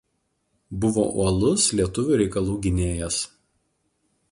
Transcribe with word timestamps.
Buvo 0.85 1.03
uolus 1.25 1.67
lietuvių 1.81 2.17
reikalų 2.23 2.57
gynėjas. 2.67 3.23